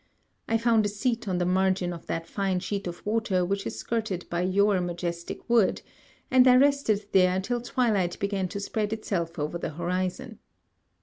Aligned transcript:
I 0.47 0.57
found 0.57 0.83
a 0.83 0.89
seat 0.89 1.27
on 1.27 1.37
the 1.37 1.45
margin 1.45 1.93
of 1.93 2.07
that 2.07 2.25
fine 2.25 2.59
sheet 2.59 2.87
of 2.87 3.05
water 3.05 3.45
which 3.45 3.67
is 3.67 3.77
skirted 3.77 4.25
by 4.31 4.41
your 4.41 4.81
majestic 4.81 5.47
wood; 5.47 5.83
and 6.31 6.47
I 6.47 6.55
rested 6.55 7.05
there 7.11 7.39
till 7.39 7.61
twilight 7.61 8.17
began 8.17 8.47
to 8.47 8.59
spread 8.59 8.93
itself 8.93 9.37
over 9.37 9.59
the 9.59 9.69
horizon. 9.75 10.39